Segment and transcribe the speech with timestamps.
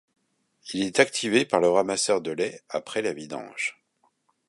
[0.73, 3.77] Il est activé par le ramasseur de lait après la vidange.